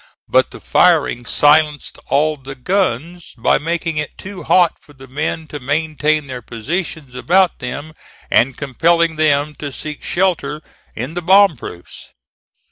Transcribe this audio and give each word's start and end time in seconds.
But 0.27 0.49
the 0.49 0.59
firing 0.59 1.25
silenced 1.27 1.99
all 2.07 2.35
the 2.35 2.55
guns 2.55 3.35
by 3.37 3.59
making 3.59 3.97
it 3.97 4.17
too 4.17 4.41
hot 4.41 4.77
for 4.81 4.93
the 4.93 5.05
men 5.07 5.45
to 5.49 5.59
maintain 5.59 6.25
their 6.25 6.41
positions 6.41 7.13
about 7.13 7.59
them 7.59 7.93
and 8.31 8.57
compelling 8.57 9.15
them 9.17 9.53
to 9.59 9.71
seek 9.71 10.01
shelter 10.03 10.63
in 10.95 11.13
the 11.13 11.21
bomb 11.21 11.55
proofs. 11.55 12.13